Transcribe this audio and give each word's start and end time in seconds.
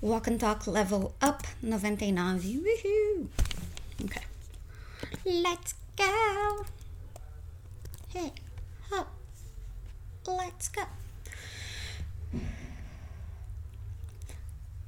Walk 0.00 0.28
and 0.28 0.38
talk 0.38 0.66
level 0.66 1.14
up 1.20 1.42
99. 1.60 2.40
Woohoo! 2.40 3.26
Okay. 4.04 4.22
Let's 5.24 5.74
go. 5.96 6.64
Hey, 8.08 8.32
hop. 8.90 9.12
Let's 10.26 10.68
go. 10.68 10.82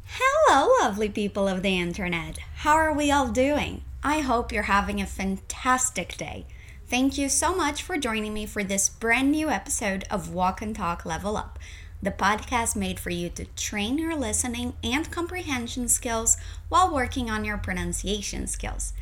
Hello, 0.04 0.68
lovely 0.80 1.08
people 1.08 1.48
of 1.48 1.62
the 1.62 1.76
internet. 1.78 2.38
How 2.56 2.74
are 2.74 2.92
we 2.92 3.10
all 3.10 3.28
doing? 3.28 3.82
I 4.04 4.20
hope 4.20 4.52
you're 4.52 4.64
having 4.64 5.00
a 5.00 5.06
fantastic 5.06 6.16
day. 6.16 6.46
Thank 6.86 7.18
you 7.18 7.28
so 7.28 7.54
much 7.54 7.82
for 7.82 7.96
joining 7.96 8.34
me 8.34 8.46
for 8.46 8.62
this 8.62 8.88
brand 8.88 9.32
new 9.32 9.48
episode 9.48 10.04
of 10.10 10.32
Walk 10.32 10.62
and 10.62 10.74
Talk 10.74 11.04
Level 11.04 11.36
Up, 11.36 11.58
the 12.02 12.10
podcast 12.10 12.76
made 12.76 12.98
for 12.98 13.10
you 13.10 13.28
to 13.28 13.44
train 13.56 13.98
your 13.98 14.16
listening 14.16 14.72
and 14.82 15.10
comprehension 15.10 15.86
skills 15.86 16.38
while 16.70 16.92
working 16.92 17.28
on 17.28 17.44
your 17.44 17.58
pronunciation 17.58 18.46
skills. 18.46 18.94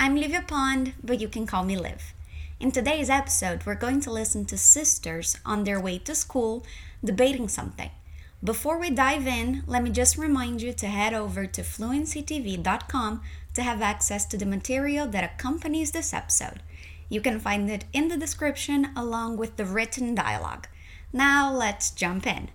I'm 0.00 0.16
Livia 0.16 0.42
Pond, 0.46 0.94
but 1.04 1.20
you 1.20 1.28
can 1.28 1.46
call 1.46 1.64
me 1.64 1.76
Liv. 1.76 2.14
In 2.58 2.72
today's 2.72 3.10
episode, 3.10 3.66
we're 3.66 3.74
going 3.74 4.00
to 4.00 4.10
listen 4.10 4.46
to 4.46 4.56
sisters 4.56 5.36
on 5.44 5.64
their 5.64 5.78
way 5.78 5.98
to 5.98 6.14
school 6.14 6.64
debating 7.04 7.48
something. 7.48 7.90
Before 8.42 8.78
we 8.78 8.88
dive 8.88 9.26
in, 9.26 9.62
let 9.66 9.82
me 9.82 9.90
just 9.90 10.16
remind 10.16 10.62
you 10.62 10.72
to 10.72 10.86
head 10.86 11.12
over 11.12 11.46
to 11.46 11.60
fluencytv.com 11.60 13.22
to 13.52 13.62
have 13.62 13.82
access 13.82 14.24
to 14.26 14.38
the 14.38 14.46
material 14.46 15.06
that 15.08 15.24
accompanies 15.24 15.92
this 15.92 16.14
episode. 16.14 16.62
You 17.10 17.20
can 17.20 17.38
find 17.38 17.70
it 17.70 17.84
in 17.92 18.08
the 18.08 18.16
description 18.16 18.88
along 18.96 19.36
with 19.36 19.56
the 19.56 19.66
written 19.66 20.14
dialogue. 20.14 20.68
Now 21.12 21.52
let's 21.52 21.90
jump 21.90 22.26
in. 22.26 22.50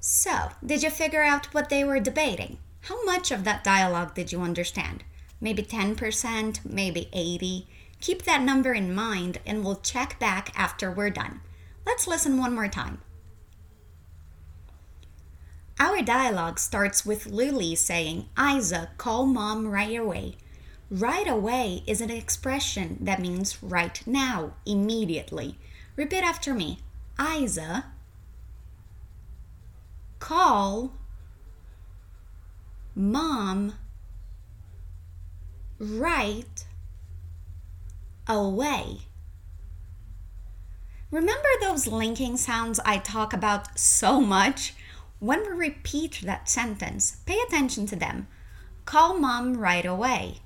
So, 0.00 0.50
did 0.64 0.82
you 0.82 0.90
figure 0.90 1.22
out 1.22 1.52
what 1.54 1.68
they 1.68 1.84
were 1.84 2.00
debating? 2.00 2.58
How 2.82 3.04
much 3.04 3.30
of 3.30 3.44
that 3.44 3.62
dialogue 3.62 4.14
did 4.14 4.32
you 4.32 4.40
understand? 4.40 5.04
Maybe 5.40 5.62
10%, 5.62 6.64
maybe 6.64 7.08
80. 7.12 7.66
Keep 8.00 8.22
that 8.22 8.42
number 8.42 8.72
in 8.72 8.94
mind 8.94 9.38
and 9.46 9.62
we'll 9.62 9.76
check 9.76 10.18
back 10.18 10.52
after 10.58 10.90
we're 10.90 11.10
done. 11.10 11.40
Let's 11.86 12.06
listen 12.06 12.38
one 12.38 12.54
more 12.54 12.68
time. 12.68 13.00
Our 15.78 16.02
dialogue 16.02 16.58
starts 16.58 17.06
with 17.06 17.26
Lily 17.26 17.74
saying, 17.74 18.28
Isa, 18.38 18.90
call 18.98 19.26
mom 19.26 19.66
right 19.66 19.98
away. 19.98 20.36
Right 20.90 21.28
away 21.28 21.84
is 21.86 22.00
an 22.00 22.10
expression 22.10 22.98
that 23.00 23.20
means 23.20 23.62
right 23.62 24.02
now, 24.08 24.54
immediately. 24.66 25.56
Repeat 25.94 26.24
after 26.24 26.52
me. 26.52 26.80
Isa, 27.20 27.84
call 30.18 30.92
mom 32.96 33.74
right 35.78 36.66
away. 38.26 38.98
Remember 41.12 41.48
those 41.60 41.86
linking 41.86 42.36
sounds 42.36 42.80
I 42.84 42.98
talk 42.98 43.32
about 43.32 43.78
so 43.78 44.20
much? 44.20 44.74
When 45.20 45.42
we 45.42 45.66
repeat 45.66 46.20
that 46.24 46.48
sentence, 46.48 47.18
pay 47.26 47.38
attention 47.46 47.86
to 47.86 47.96
them. 47.96 48.26
Call 48.86 49.18
mom 49.18 49.56
right 49.56 49.86
away. 49.86 50.38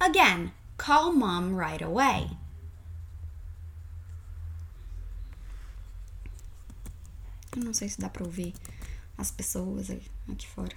Again, 0.00 0.52
call 0.76 1.12
mom 1.12 1.54
right 1.54 1.82
away. 1.82 2.30
Eu 7.56 7.64
não 7.64 7.74
sei 7.74 7.88
se 7.88 8.00
dá 8.00 8.08
para 8.08 8.24
ouvir 8.24 8.54
as 9.16 9.30
pessoas 9.30 9.90
aqui 9.90 10.46
fora. 10.46 10.76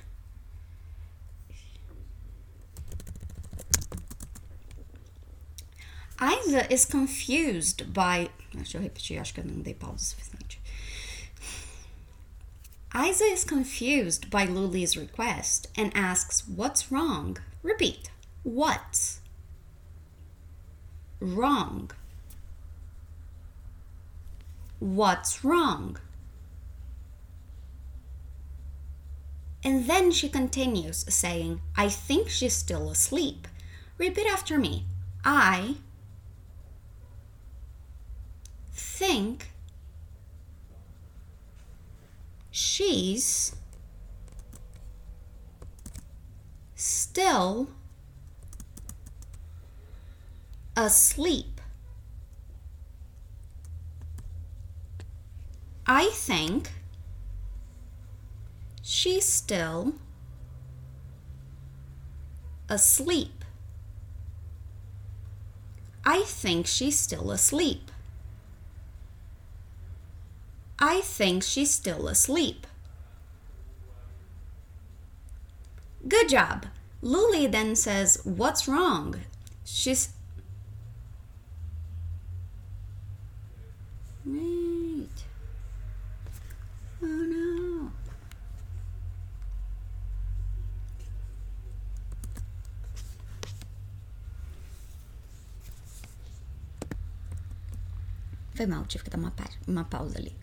Isa 6.19 6.67
is 6.71 6.85
confused 6.85 7.93
by. 7.93 8.29
Deixa 8.53 8.77
eu 8.77 8.81
repetir, 8.81 9.19
acho 9.19 9.33
que 9.33 9.39
eu 9.39 9.45
não 9.45 9.61
dei 9.61 9.73
pausa 9.73 10.03
suficiente. 10.05 10.61
Isa 12.93 13.25
is 13.25 13.43
confused 13.43 14.29
by 14.29 14.45
Luli's 14.45 14.95
request 14.95 15.67
and 15.77 15.91
asks, 15.95 16.43
What's 16.47 16.91
wrong? 16.91 17.37
Repeat. 17.63 18.11
What's 18.43 19.19
wrong? 21.19 21.91
What's 24.79 25.43
wrong? 25.45 25.97
And 29.63 29.85
then 29.85 30.09
she 30.11 30.27
continues, 30.27 31.05
saying, 31.13 31.61
I 31.77 31.87
think 31.87 32.29
she's 32.29 32.55
still 32.55 32.89
asleep. 32.89 33.47
Repeat 33.99 34.25
after 34.25 34.57
me. 34.57 34.85
I 35.23 35.75
think 38.73 39.51
she's 42.49 43.55
still 46.73 47.69
asleep. 50.81 51.61
I 55.85 56.09
think 56.13 56.71
she's 58.81 59.25
still 59.25 59.93
asleep. 62.69 63.45
I 66.05 66.23
think 66.23 66.65
she's 66.65 66.97
still 66.97 67.31
asleep. 67.31 67.91
I 70.79 71.01
think 71.01 71.43
she's 71.43 71.71
still 71.71 72.07
asleep. 72.07 72.65
Good 76.07 76.29
job. 76.29 76.65
Luli 77.03 77.51
then 77.51 77.75
says, 77.75 78.19
What's 78.23 78.67
wrong? 78.67 79.15
She's. 79.63 80.09
Wait. 84.25 85.09
Oh 87.03 87.05
no. 87.05 87.91
Foi 98.61 98.67
mal, 98.67 98.85
tive 98.85 99.03
que 99.03 99.09
dar 99.09 99.17
uma, 99.17 99.33
uma 99.67 99.83
pausa 99.85 100.19
ali. 100.19 100.35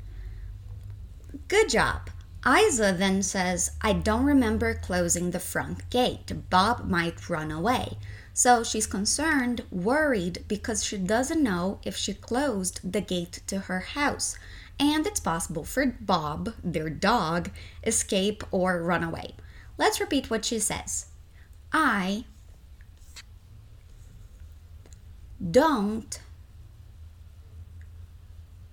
Good 1.47 1.69
job. 1.69 2.11
Isa 2.45 2.93
then 2.93 3.23
says, 3.23 3.71
I 3.81 3.93
don't 3.93 4.25
remember 4.25 4.75
closing 4.75 5.31
the 5.31 5.39
front 5.39 5.89
gate. 5.89 6.51
Bob 6.51 6.89
might 6.89 7.31
run 7.31 7.53
away. 7.53 7.97
So 8.35 8.65
she's 8.65 8.89
concerned, 8.89 9.63
worried, 9.71 10.45
because 10.49 10.83
she 10.83 10.99
doesn't 10.99 11.41
know 11.41 11.79
if 11.85 11.97
she 11.97 12.13
closed 12.13 12.81
the 12.83 13.01
gate 13.01 13.41
to 13.47 13.61
her 13.61 13.81
house. 13.95 14.37
And 14.81 15.07
it's 15.07 15.21
possible 15.21 15.63
for 15.63 15.87
Bob, 15.87 16.55
their 16.65 16.91
dog, 16.91 17.53
escape 17.87 18.43
or 18.51 18.83
run 18.83 19.05
away. 19.05 19.37
Let's 19.77 20.01
repeat 20.01 20.29
what 20.29 20.45
she 20.45 20.59
says. 20.59 21.07
I 21.73 22.25
don't 25.39 26.19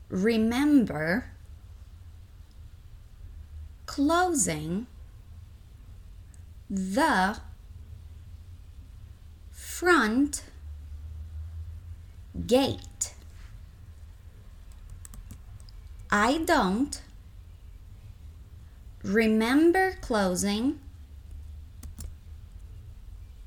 remember 0.09 1.31
closing 3.85 4.87
the 6.69 7.39
front 9.51 10.43
gate. 12.47 13.13
I 16.11 16.43
don't 16.45 17.01
remember 19.03 19.93
closing 20.01 20.79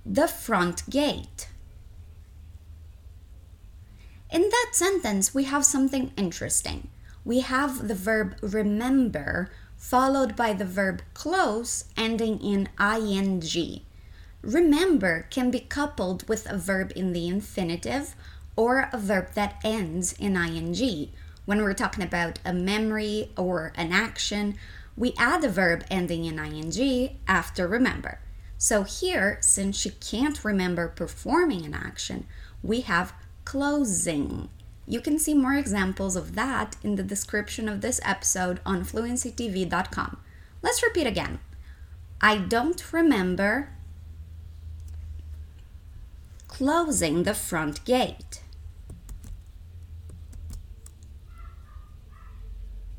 the 0.05 0.29
front 0.29 0.89
gate. 0.89 1.49
In 4.31 4.43
that 4.43 4.71
sentence, 4.73 5.35
we 5.35 5.45
have 5.45 5.65
something 5.65 6.13
interesting. 6.17 6.89
We 7.25 7.41
have 7.41 7.89
the 7.89 7.95
verb 7.95 8.37
remember 8.43 9.51
followed 9.77 10.37
by 10.37 10.53
the 10.53 10.67
verb 10.67 11.01
close 11.15 11.85
ending 11.97 12.39
in 12.41 12.69
ing. 12.79 13.83
Remember 14.43 15.27
can 15.31 15.51
be 15.51 15.61
coupled 15.61 16.29
with 16.29 16.47
a 16.51 16.59
verb 16.59 16.93
in 16.95 17.13
the 17.13 17.27
infinitive 17.27 18.15
or 18.55 18.91
a 18.93 18.99
verb 18.99 19.33
that 19.35 19.61
ends 19.65 20.13
in 20.13 20.37
ing. 20.37 21.11
when 21.47 21.63
we're 21.63 21.73
talking 21.73 22.05
about 22.05 22.39
a 22.45 22.53
memory 22.53 23.31
or 23.37 23.73
an 23.77 23.93
action, 23.93 24.57
we 24.95 25.15
add 25.17 25.41
the 25.41 25.49
verb 25.49 25.85
ending 25.91 26.27
in 26.27 26.39
ing 26.39 27.19
after 27.27 27.67
remember. 27.67 28.21
So 28.59 28.83
here, 28.83 29.39
since 29.41 29.79
she 29.79 29.91
can't 29.91 30.45
remember 30.45 30.89
performing 30.89 31.65
an 31.65 31.73
action, 31.73 32.27
we 32.63 32.81
have 32.83 33.15
closing. 33.49 34.51
You 34.87 35.01
can 35.01 35.19
see 35.19 35.33
more 35.33 35.55
examples 35.55 36.17
of 36.17 36.35
that 36.35 36.77
in 36.83 36.97
the 36.97 37.03
description 37.03 37.67
of 37.67 37.81
this 37.81 37.99
episode 38.05 38.61
on 38.67 38.85
fluencytv.com. 38.85 40.19
Let's 40.61 40.83
repeat 40.83 41.07
again. 41.07 41.39
I 42.21 42.37
don't 42.37 42.93
remember 42.93 43.71
closing 46.47 47.23
the 47.23 47.33
front 47.33 47.83
gate. 47.87 48.43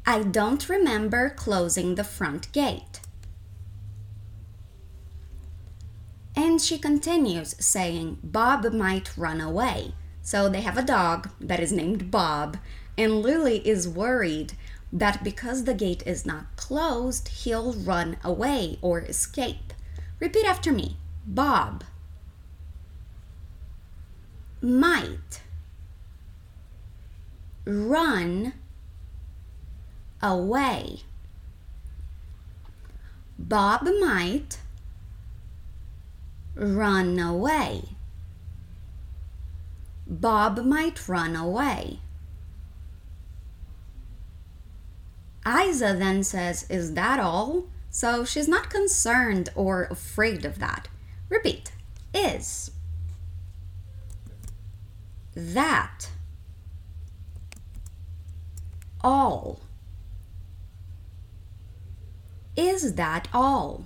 I 0.04 0.24
don't 0.24 0.68
remember 0.68 1.30
closing 1.30 1.94
the 1.94 2.04
front 2.04 2.52
gate. 2.54 3.02
And 6.36 6.60
she 6.60 6.80
continues 6.80 7.54
saying, 7.64 8.18
Bob 8.24 8.66
might 8.74 9.16
run 9.16 9.42
away. 9.42 9.94
So 10.30 10.48
they 10.48 10.62
have 10.62 10.78
a 10.78 10.84
dog 10.84 11.32
that 11.42 11.60
is 11.60 11.72
named 11.72 12.12
Bob, 12.12 12.58
and 12.96 13.24
Lily 13.24 13.68
is 13.68 13.88
worried 13.88 14.54
that 14.94 15.24
because 15.24 15.64
the 15.64 15.74
gate 15.74 16.04
is 16.06 16.24
not 16.24 16.56
closed, 16.56 17.30
he'll 17.30 17.74
run 17.74 18.16
away 18.24 18.78
or 18.84 19.00
escape. 19.00 19.74
Repeat 20.20 20.46
after 20.46 20.72
me 20.72 20.98
Bob 21.26 21.84
might 24.62 25.42
run 27.66 28.54
away. 30.22 31.00
Bob 33.40 33.90
might 34.00 34.60
run 36.54 37.18
away. 37.18 37.96
Bob 40.10 40.66
might 40.66 41.08
run 41.08 41.36
away. 41.36 42.00
Isa 45.48 45.96
then 45.98 46.24
says, 46.24 46.66
Is 46.70 46.96
that 46.96 47.20
all? 47.20 47.66
So 47.92 48.26
she's 48.26 48.48
not 48.48 48.72
concerned 48.72 49.50
or 49.56 49.84
afraid 49.84 50.46
of 50.46 50.58
that. 50.60 50.88
Repeat. 51.30 51.72
Is. 52.14 52.72
That. 55.36 56.10
All. 59.02 59.62
Is 62.56 62.96
that 62.96 63.28
all? 63.32 63.86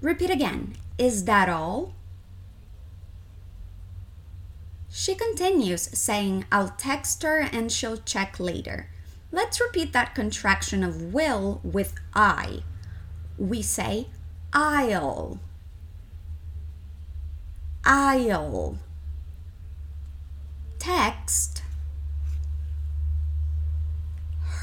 Repeat 0.00 0.30
again. 0.30 0.76
Is 0.96 1.24
that 1.24 1.48
all? 1.48 1.94
She 4.94 5.14
continues, 5.14 5.88
saying, 5.98 6.44
I'll 6.52 6.74
text 6.76 7.22
her 7.22 7.38
and 7.38 7.72
she'll 7.72 7.96
check 7.96 8.38
later. 8.38 8.90
Let's 9.32 9.58
repeat 9.58 9.94
that 9.94 10.14
contraction 10.14 10.84
of 10.84 11.14
will 11.14 11.62
with 11.64 11.94
I. 12.12 12.62
We 13.38 13.62
say, 13.62 14.08
I'll. 14.52 15.40
I'll. 17.86 18.76
Text. 20.78 21.62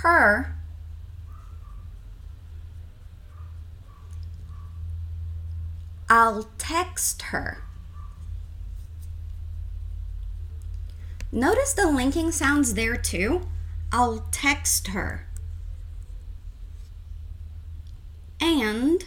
Her. 0.04 0.56
I'll 6.08 6.50
text 6.60 7.24
her. 7.24 7.64
Notice 11.32 11.74
the 11.74 11.90
linking 11.92 12.32
sounds 12.32 12.74
there 12.74 12.98
too. 12.98 13.42
I'll 13.92 14.26
text 14.32 14.88
her. 14.90 15.28
And 18.42 19.06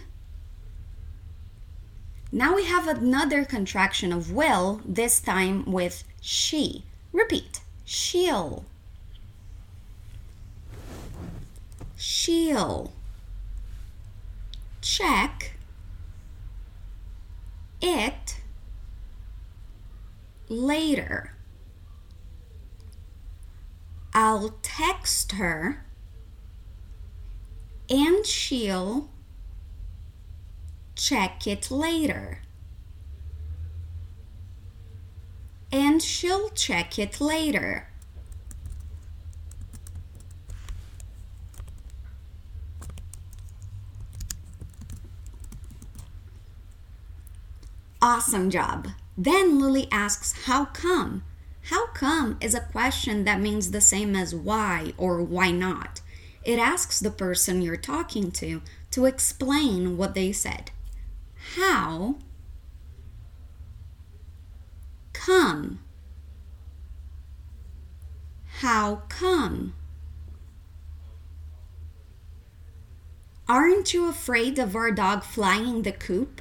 now 2.30 2.54
we 2.54 2.64
have 2.66 2.86
another 2.86 3.44
contraction 3.44 4.12
of 4.12 4.32
will, 4.32 4.80
this 4.84 5.20
time 5.20 5.70
with 5.70 6.04
she. 6.20 6.84
Repeat. 7.12 7.60
She'll. 7.84 8.64
She'll. 11.96 12.92
Check. 14.80 15.56
It. 17.80 18.36
Later. 20.48 21.32
I'll 24.14 24.58
text 24.62 25.32
her 25.32 25.84
and 27.88 28.26
she'll 28.26 29.10
check 30.94 31.46
it 31.46 31.70
later. 31.70 32.40
And 35.70 36.02
she'll 36.02 36.50
check 36.50 36.98
it 36.98 37.20
later. 37.20 37.88
Awesome 48.02 48.50
job. 48.50 48.88
Then 49.16 49.58
Lily 49.58 49.88
asks, 49.90 50.44
How 50.44 50.66
come? 50.66 51.22
How 51.64 51.86
come 51.88 52.38
is 52.40 52.54
a 52.54 52.60
question 52.60 53.24
that 53.24 53.40
means 53.40 53.70
the 53.70 53.80
same 53.80 54.16
as 54.16 54.34
why 54.34 54.92
or 54.96 55.22
why 55.22 55.50
not. 55.50 56.00
It 56.44 56.58
asks 56.58 56.98
the 56.98 57.10
person 57.10 57.62
you're 57.62 57.76
talking 57.76 58.30
to 58.32 58.62
to 58.90 59.04
explain 59.04 59.96
what 59.96 60.14
they 60.14 60.32
said. 60.32 60.70
How 61.56 62.16
come? 65.12 65.80
How 68.58 69.02
come? 69.08 69.74
Aren't 73.48 73.92
you 73.92 74.08
afraid 74.08 74.58
of 74.58 74.74
our 74.74 74.90
dog 74.90 75.22
flying 75.24 75.82
the 75.82 75.92
coop? 75.92 76.40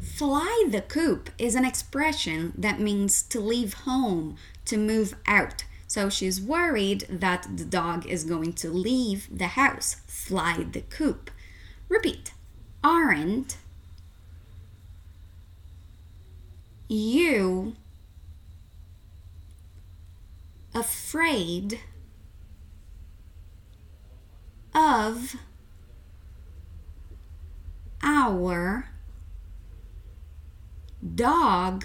Fly 0.00 0.66
the 0.70 0.82
coop 0.82 1.30
is 1.38 1.54
an 1.54 1.64
expression 1.64 2.52
that 2.56 2.80
means 2.80 3.22
to 3.24 3.40
leave 3.40 3.74
home, 3.74 4.36
to 4.66 4.76
move 4.76 5.14
out. 5.26 5.64
So 5.86 6.08
she's 6.08 6.40
worried 6.40 7.06
that 7.10 7.46
the 7.56 7.64
dog 7.64 8.06
is 8.06 8.24
going 8.24 8.54
to 8.54 8.70
leave 8.70 9.28
the 9.30 9.48
house, 9.48 9.96
fly 10.06 10.64
the 10.70 10.80
coop. 10.80 11.30
Repeat. 11.88 12.32
Aren't 12.82 13.58
you 16.88 17.76
afraid 20.74 21.80
of 24.74 25.36
our 28.02 28.88
dog 31.14 31.84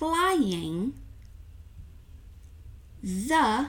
flying 0.00 0.94
the 3.02 3.68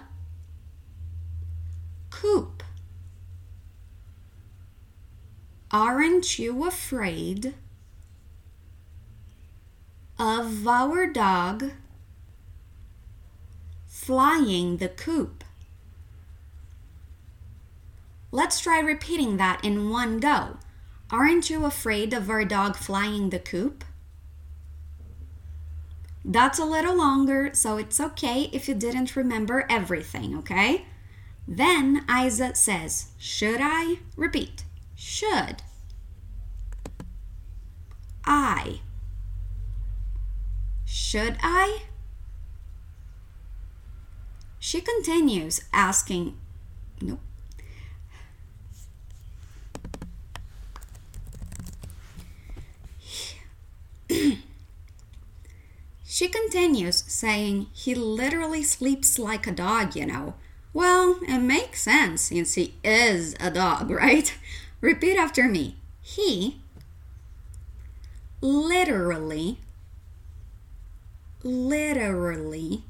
coop. 2.09 2.63
Aren't 5.71 6.39
you 6.39 6.65
afraid 6.65 7.53
of 10.17 10.65
our 10.65 11.05
dog 11.05 11.71
flying 13.85 14.77
the 14.77 14.87
coop? 14.87 15.43
Let's 18.31 18.61
try 18.61 18.79
repeating 18.79 19.35
that 19.35 19.65
in 19.65 19.89
one 19.89 20.21
go. 20.21 20.55
Aren't 21.09 21.49
you 21.49 21.65
afraid 21.65 22.13
of 22.13 22.29
our 22.29 22.45
dog 22.45 22.77
flying 22.77 23.31
the 23.31 23.39
coop? 23.39 23.83
That's 26.23 26.59
a 26.59 26.65
little 26.65 26.95
longer, 26.95 27.51
so 27.53 27.77
it's 27.77 27.99
okay 27.99 28.49
if 28.53 28.67
you 28.67 28.75
didn't 28.75 29.15
remember 29.15 29.65
everything, 29.69 30.37
okay? 30.37 30.85
Then 31.47 32.05
Isa 32.09 32.55
says, 32.55 33.07
Should 33.17 33.59
I? 33.61 33.99
Repeat. 34.15 34.65
Should. 34.95 35.63
I. 38.23 38.81
Should 40.85 41.37
I? 41.41 41.83
She 44.59 44.79
continues 44.79 45.61
asking, 45.73 46.37
nope. 47.01 47.19
She 56.21 56.27
continues 56.27 57.03
saying 57.07 57.65
he 57.73 57.95
literally 57.95 58.61
sleeps 58.61 59.17
like 59.17 59.47
a 59.47 59.51
dog, 59.51 59.95
you 59.95 60.05
know. 60.05 60.35
Well, 60.71 61.17
it 61.27 61.39
makes 61.39 61.81
sense 61.81 62.21
since 62.21 62.53
he 62.53 62.75
is 62.83 63.35
a 63.39 63.49
dog, 63.49 63.89
right? 63.89 64.37
Repeat 64.81 65.17
after 65.17 65.47
me. 65.47 65.77
He 65.99 66.61
literally, 68.39 69.57
literally 71.41 72.83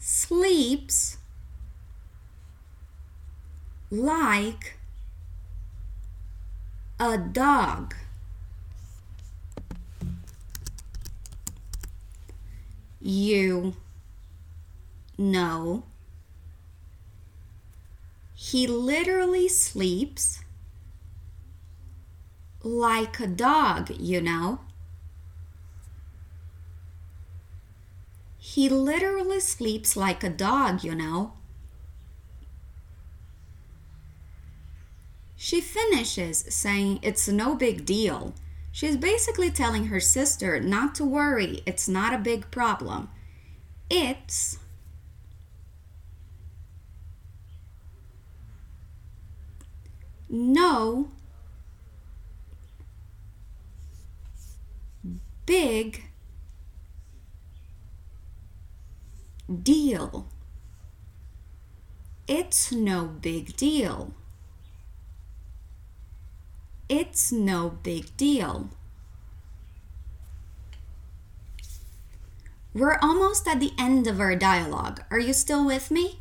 sleeps 0.00 1.18
like 3.88 4.78
a 6.98 7.16
dog. 7.16 7.94
You 13.02 13.74
know 15.18 15.84
he 18.42 18.66
literally 18.66 19.48
sleeps 19.48 20.40
like 22.62 23.20
a 23.20 23.26
dog, 23.26 23.90
you 23.90 24.20
know. 24.20 24.60
He 28.38 28.68
literally 28.68 29.40
sleeps 29.40 29.96
like 29.96 30.24
a 30.24 30.30
dog, 30.30 30.82
you 30.82 30.94
know. 30.94 31.34
She 35.36 35.60
finishes 35.60 36.44
saying 36.48 37.00
it's 37.02 37.28
no 37.28 37.54
big 37.54 37.84
deal. 37.84 38.34
She's 38.72 38.96
basically 38.96 39.50
telling 39.50 39.86
her 39.86 40.00
sister 40.00 40.60
not 40.60 40.94
to 40.96 41.04
worry, 41.04 41.62
it's 41.66 41.88
not 41.88 42.14
a 42.14 42.18
big 42.18 42.50
problem. 42.50 43.08
It's 43.90 44.58
no 50.28 51.10
big 55.46 56.04
deal. 59.62 60.28
It's 62.28 62.70
no 62.70 63.06
big 63.06 63.56
deal. 63.56 64.14
It's 66.90 67.30
no 67.30 67.78
big 67.84 68.16
deal. 68.16 68.70
We're 72.74 72.98
almost 73.00 73.46
at 73.46 73.60
the 73.60 73.70
end 73.78 74.08
of 74.08 74.18
our 74.18 74.34
dialogue. 74.34 75.04
Are 75.08 75.20
you 75.20 75.32
still 75.32 75.64
with 75.64 75.92
me? 75.92 76.18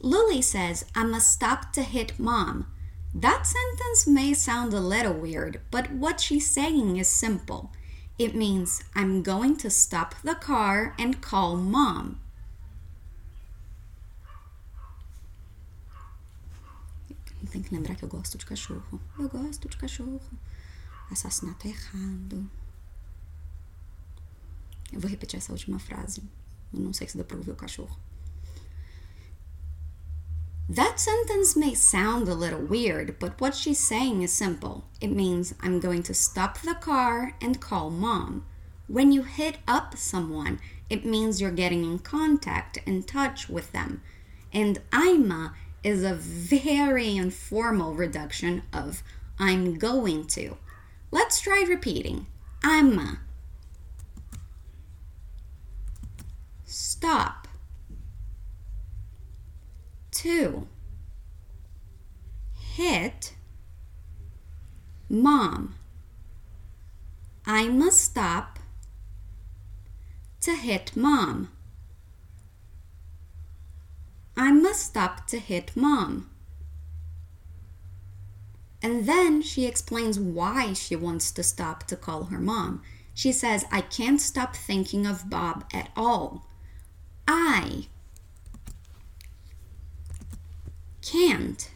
Lily 0.00 0.40
says, 0.42 0.84
I 0.94 1.02
must 1.02 1.32
stop 1.32 1.72
to 1.72 1.82
hit 1.82 2.20
mom. 2.20 2.66
That 3.12 3.48
sentence 3.48 4.06
may 4.06 4.32
sound 4.32 4.72
a 4.72 4.78
little 4.78 5.12
weird, 5.12 5.60
but 5.72 5.90
what 5.90 6.20
she's 6.20 6.48
saying 6.48 6.98
is 6.98 7.08
simple. 7.08 7.72
It 8.16 8.36
means 8.36 8.84
I'm 8.94 9.24
going 9.24 9.56
to 9.56 9.70
stop 9.70 10.14
the 10.22 10.36
car 10.36 10.94
and 11.00 11.20
call 11.20 11.56
mom. 11.56 12.20
Tem 17.56 17.62
que 17.62 17.74
lembrar 17.74 17.94
que 17.94 18.04
eu 18.04 18.08
gosto 18.10 18.36
de 18.36 18.44
cachorro. 18.44 19.00
Eu 19.18 19.30
gosto 19.30 19.66
de 19.66 19.78
cachorro. 19.78 20.20
Assassinato 21.10 21.66
é 21.66 21.70
errado. 21.70 22.50
Eu 24.92 25.00
vou 25.00 25.08
repetir 25.08 25.38
essa 25.38 25.52
última 25.52 25.78
frase. 25.78 26.22
Eu 26.70 26.80
não 26.80 26.92
sei 26.92 27.08
se 27.08 27.16
dá 27.16 27.24
pra 27.24 27.38
ouvir 27.38 27.52
o 27.52 27.56
cachorro. 27.56 27.98
That 30.68 31.00
sentence 31.00 31.58
may 31.58 31.74
sound 31.74 32.28
a 32.28 32.34
little 32.34 32.60
weird, 32.60 33.18
but 33.18 33.40
what 33.40 33.56
she's 33.56 33.78
saying 33.78 34.22
is 34.22 34.32
simple. 34.32 34.84
It 35.00 35.14
means 35.14 35.54
I'm 35.62 35.80
going 35.80 36.02
to 36.02 36.12
stop 36.12 36.58
the 36.60 36.74
car 36.74 37.32
and 37.40 37.58
call 37.58 37.88
mom. 37.90 38.44
When 38.86 39.12
you 39.12 39.22
hit 39.22 39.60
up 39.66 39.96
someone, 39.96 40.60
it 40.90 41.06
means 41.06 41.40
you're 41.40 41.56
getting 41.56 41.84
in 41.84 42.00
contact, 42.00 42.80
in 42.84 43.04
touch 43.04 43.48
with 43.48 43.72
them. 43.72 44.02
And 44.52 44.82
I'ma 44.92 45.52
is 45.86 46.02
a 46.02 46.14
very 46.14 47.16
informal 47.16 47.94
reduction 47.94 48.60
of 48.72 49.04
I'm 49.38 49.78
going 49.78 50.26
to. 50.28 50.56
Let's 51.12 51.40
try 51.40 51.64
repeating. 51.68 52.26
I'ma. 52.64 53.18
Stop 56.64 57.46
to 60.10 60.66
hit 62.52 63.34
mom. 65.08 65.76
I 67.46 67.68
must 67.68 68.00
stop 68.00 68.58
to 70.40 70.56
hit 70.56 70.96
mom. 70.96 71.55
I 74.36 74.52
must 74.52 74.84
stop 74.86 75.26
to 75.28 75.38
hit 75.38 75.72
mom. 75.74 76.30
And 78.82 79.06
then 79.06 79.40
she 79.42 79.64
explains 79.64 80.18
why 80.18 80.74
she 80.74 80.94
wants 80.94 81.32
to 81.32 81.42
stop 81.42 81.84
to 81.84 81.96
call 81.96 82.24
her 82.24 82.38
mom. 82.38 82.82
She 83.14 83.32
says, 83.32 83.64
I 83.72 83.80
can't 83.80 84.20
stop 84.20 84.54
thinking 84.54 85.06
of 85.06 85.30
Bob 85.30 85.64
at 85.72 85.90
all. 85.96 86.46
I 87.26 87.86
can't 91.00 91.70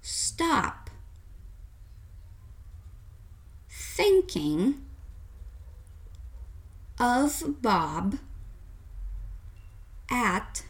stop 0.00 0.90
thinking 3.68 4.82
of 7.00 7.60
Bob 7.60 8.18
at 10.10 10.62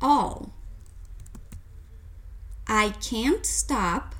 all. 0.00 0.52
I 2.66 2.90
can't 3.00 3.46
stop 3.46 4.14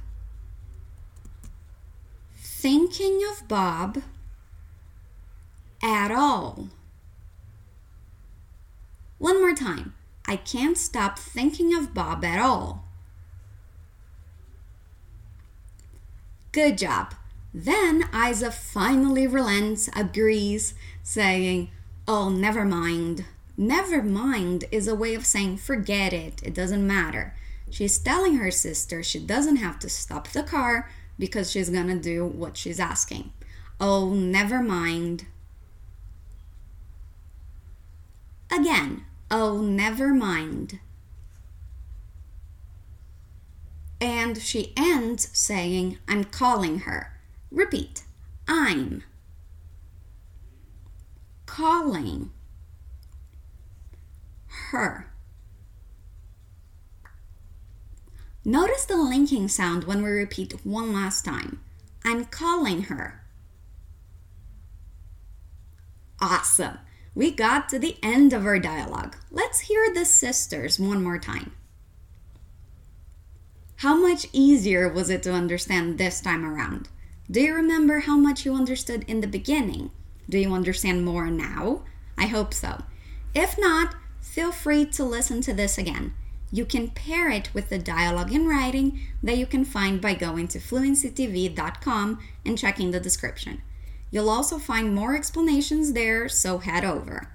thinking 2.36 3.20
of 3.30 3.46
Bob 3.46 4.02
at 5.82 6.10
all. 6.10 6.68
One 9.18 9.40
more 9.40 9.54
time. 9.54 9.94
I 10.26 10.36
can't 10.36 10.76
stop 10.76 11.18
thinking 11.18 11.74
of 11.74 11.94
Bob 11.94 12.24
at 12.24 12.38
all. 12.38 12.84
Good 16.52 16.78
job. 16.78 17.14
Then 17.54 18.08
Isa 18.14 18.50
finally 18.50 19.26
relents, 19.26 19.88
agrees, 19.94 20.74
saying, 21.02 21.70
Oh, 22.08 22.28
never 22.28 22.64
mind. 22.64 23.26
Never 23.56 24.02
mind 24.02 24.64
is 24.72 24.88
a 24.88 24.96
way 24.96 25.14
of 25.14 25.24
saying 25.24 25.58
forget 25.58 26.12
it, 26.12 26.42
it 26.42 26.54
doesn't 26.54 26.86
matter. 26.86 27.34
She's 27.70 27.98
telling 27.98 28.36
her 28.36 28.50
sister 28.50 29.02
she 29.04 29.20
doesn't 29.20 29.56
have 29.56 29.78
to 29.80 29.88
stop 29.88 30.28
the 30.28 30.42
car 30.42 30.90
because 31.18 31.50
she's 31.50 31.70
gonna 31.70 31.98
do 31.98 32.26
what 32.26 32.56
she's 32.56 32.80
asking. 32.80 33.32
Oh, 33.78 34.10
never 34.10 34.62
mind. 34.62 35.26
Again, 38.50 39.04
Oh, 39.30 39.60
never 39.60 40.14
mind. 40.14 40.78
And 44.00 44.38
she 44.40 44.72
ends 44.76 45.28
saying, 45.32 45.98
I'm 46.08 46.24
calling 46.24 46.80
her. 46.80 47.12
Repeat, 47.50 48.04
I'm 48.46 49.02
calling 51.58 52.30
her. 54.70 55.12
Notice 58.44 58.84
the 58.84 58.96
linking 58.96 59.48
sound 59.48 59.82
when 59.82 60.00
we 60.00 60.08
repeat 60.08 60.54
one 60.64 60.92
last 60.92 61.24
time. 61.24 61.60
I'm 62.04 62.26
calling 62.26 62.82
her. 62.82 63.24
Awesome. 66.20 66.78
We 67.16 67.32
got 67.32 67.68
to 67.70 67.80
the 67.80 67.96
end 68.04 68.32
of 68.32 68.46
our 68.46 68.60
dialogue. 68.60 69.16
Let's 69.32 69.60
hear 69.60 69.92
the 69.92 70.04
sisters 70.04 70.78
one 70.78 71.02
more 71.02 71.18
time. 71.18 71.54
How 73.78 73.96
much 73.96 74.28
easier 74.32 74.88
was 74.88 75.10
it 75.10 75.24
to 75.24 75.32
understand 75.32 75.98
this 75.98 76.20
time 76.20 76.44
around? 76.44 76.88
Do 77.28 77.40
you 77.40 77.52
remember 77.52 77.98
how 77.98 78.16
much 78.16 78.46
you 78.46 78.54
understood 78.54 79.04
in 79.08 79.22
the 79.22 79.26
beginning? 79.26 79.90
Do 80.28 80.38
you 80.38 80.52
understand 80.52 81.04
more 81.04 81.30
now? 81.30 81.82
I 82.16 82.26
hope 82.26 82.52
so. 82.52 82.82
If 83.34 83.58
not, 83.58 83.94
feel 84.20 84.52
free 84.52 84.84
to 84.86 85.04
listen 85.04 85.40
to 85.42 85.54
this 85.54 85.78
again. 85.78 86.14
You 86.50 86.64
can 86.64 86.88
pair 86.88 87.30
it 87.30 87.52
with 87.52 87.68
the 87.68 87.78
dialogue 87.78 88.32
in 88.32 88.46
writing 88.46 89.00
that 89.22 89.36
you 89.36 89.46
can 89.46 89.64
find 89.64 90.00
by 90.00 90.14
going 90.14 90.48
to 90.48 90.58
fluencytv.com 90.58 92.18
and 92.44 92.58
checking 92.58 92.90
the 92.90 93.00
description. 93.00 93.62
You'll 94.10 94.30
also 94.30 94.58
find 94.58 94.94
more 94.94 95.14
explanations 95.14 95.92
there, 95.92 96.28
so 96.28 96.58
head 96.58 96.84
over. 96.84 97.30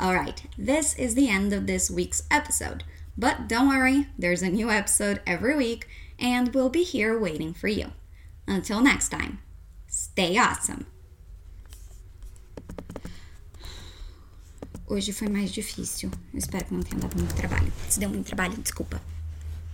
Alright, 0.00 0.44
this 0.56 0.94
is 0.96 1.14
the 1.14 1.28
end 1.28 1.52
of 1.52 1.66
this 1.66 1.90
week's 1.90 2.22
episode. 2.30 2.84
But 3.18 3.48
don't 3.48 3.68
worry, 3.68 4.06
there's 4.16 4.42
a 4.42 4.48
new 4.48 4.70
episode 4.70 5.20
every 5.26 5.56
week, 5.56 5.88
and 6.18 6.54
we'll 6.54 6.70
be 6.70 6.84
here 6.84 7.18
waiting 7.18 7.52
for 7.52 7.68
you. 7.68 7.92
Until 8.46 8.80
next 8.80 9.10
time, 9.10 9.40
stay 9.88 10.38
awesome! 10.38 10.91
Hoje 14.86 15.12
foi 15.12 15.28
mais 15.28 15.50
difícil. 15.50 16.10
Espero 16.34 16.64
que 16.64 16.74
não 16.74 16.82
tenha 16.82 17.00
dado 17.00 17.16
muito 17.16 17.34
trabalho. 17.34 17.72
Se 17.88 18.00
deu 18.00 18.10
muito 18.10 18.26
trabalho, 18.26 18.56
desculpa. 18.58 19.00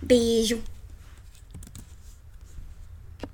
Beijo! 0.01 0.61